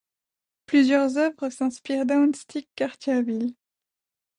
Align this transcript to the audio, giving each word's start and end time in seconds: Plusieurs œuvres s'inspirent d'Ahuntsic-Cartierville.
Plusieurs 0.65 1.15
œuvres 1.17 1.51
s'inspirent 1.51 2.07
d'Ahuntsic-Cartierville. 2.07 3.53